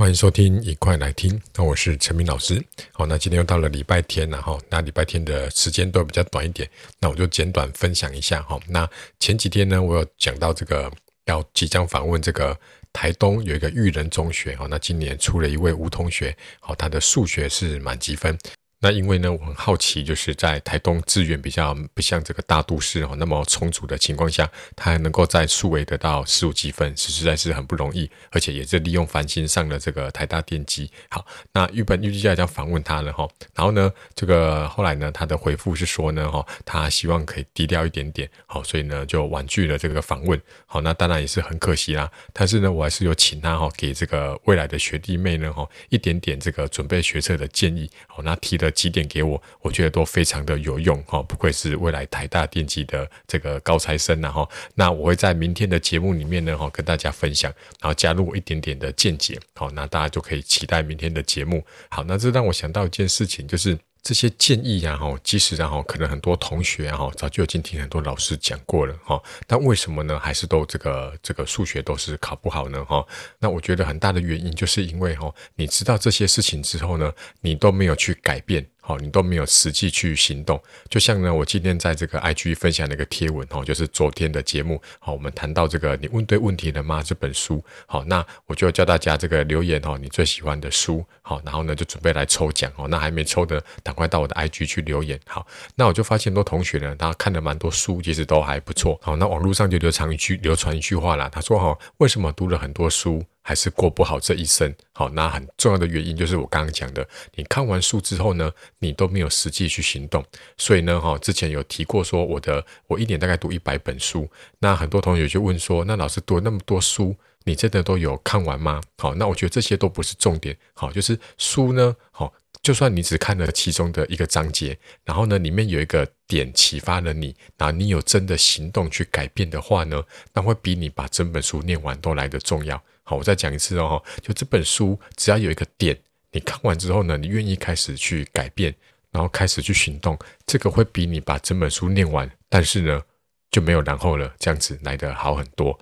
[0.00, 1.38] 欢迎收听，一块来听。
[1.54, 2.64] 那我是陈明老师。
[2.90, 4.58] 好，那今天又到了礼拜天了哈。
[4.70, 6.66] 那礼拜天的时间都比较短一点，
[6.98, 8.58] 那我就简短分享一下哈。
[8.66, 10.90] 那前几天呢，我有讲到这个
[11.26, 12.58] 要即将访问这个
[12.94, 14.66] 台东有一个育人中学哈。
[14.70, 18.38] 那今年出了一位吴同学，好，他的数学是满级分。
[18.82, 30.90] 那因为呢，我很好奇，就是在台东资源比较不像这个大都市哦那么充足的情况下，他还能够在数位得到十五积分，是实在是很不容易，而且也是利用繁星上了这个台大电机。
[31.10, 40.40] 好，那日本预计要这样访问他了哈，然后呢，这个后来呢，他的回复是说呢，哈，他希望可以低调一点点，好，所以呢就婉拒了这个访问。
[40.64, 47.90] 好，那当然也是很可惜啦，但是呢，我还是有请他哈，给这个未来的学弟妹呢，哈，一点点这个准备学测的建议。
[48.06, 54.48] 好，那提的几点给我，我觉得都非常的有用哈，不愧是未来台大电机的这个高材生呐哈。
[54.74, 61.64] 那我会在明天的节目里面呢哈，跟大家分享，然后加入我一点点的见解，好，那大家就可以期待明天的节目。
[61.88, 63.78] 好，那这让我想到一件事情，就是。
[64.02, 70.18] 这些建议呀，哈，其实然后可能很多同学哈，早就已经听很多老师讲过了哈，但为什么呢？
[70.18, 72.84] 还是都这个这个数学都是考不好呢？
[72.84, 73.06] 哈，
[73.38, 78.66] 那我觉得很大的原因就是因为哈，你知道这些事情之后呢，你都没有去改变。
[78.90, 87.02] 哦，你都没有实际去行动，就像呢，我今天在这个 IG 分享那个贴文，哈，就是昨天的节目，好，我们谈到这个你问对问题了吗？
[87.02, 95.46] 这本书，好，那我就教大家这个留言，哦，你最喜欢的书，好，然后呢就准备来抽奖，哦，那还没抽的，赶快到我的 IG 去留言，好，
[95.76, 103.24] 那我就发现很多同学呢，他看了蛮多书，其实都还不错，好，那网络上就流传一句流传一句话啦，他说，哈，为什么读了很多书？
[103.50, 110.24] 还是过不好这一生，好，那很重要的原因就是我刚刚讲的，你看完书之后呢，你都没有实际去行动，
[110.56, 118.80] 所以呢，哈，之前有提过说，我的我一年大概读一百本书，那很多同学就问说，那老师读了那么多书，你真的都有看完吗？
[118.98, 122.32] 好，那我觉得这些都不是重点，好，就是书呢，好。
[122.62, 130.02] 就算你只看了其中的一个章节，然后呢，里面有一个点启发了你，然后你有真的行动去改变的话呢，
[130.34, 132.80] 那会比你把整本书念完都来得重要。
[133.02, 135.98] 好，我再讲一次哦，就这本书只要有一个点，
[136.32, 138.74] 你看完之后呢，你愿意开始去改变，
[139.10, 143.02] 然后开始去行动，这个会比你把整本书念完，但是呢
[143.50, 145.76] 就没有然后了，这样子来得好很多。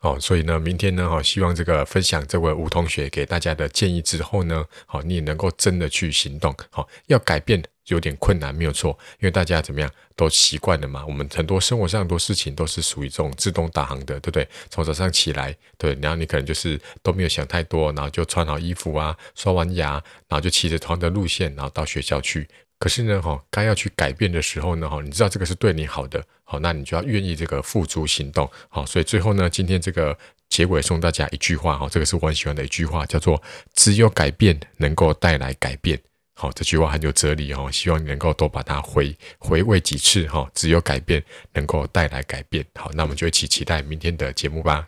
[0.00, 6.54] 哦，所以呢，明天呢，哈，希望这个分享这位吴同学给大家的建议之后呢，好，你也能够真的去行动。
[6.70, 11.04] 好，要改变有点困难，没有错，因为大家怎么样都习惯了嘛。
[11.06, 14.46] 我们很多生活上很多事情都是属于这种自动导航的，对不对？
[14.68, 19.92] 从早上起来，对，然后你可能就是都没有想太多，然后就穿好衣服啊，刷完牙，
[20.28, 22.46] 然后就骑着同样的路线，然后到学校去。
[22.78, 30.16] 可是呢，哈，该要去改变的时候呢，哈，你知道这个是对你好的，好，那你就要愿意这个付诸行动，好，所以最后呢，今天这个
[30.50, 33.42] 结尾送大家一句话，哈，这个是我很喜欢的一句话，叫做
[33.74, 35.98] “只有改变能够带来改变”，
[36.36, 44.86] 好，这句话很有哲理，哈，希望你能够多把它回回味几次，哈，只有改变能够带来改变，好，那我们就一起期待明天的节目吧。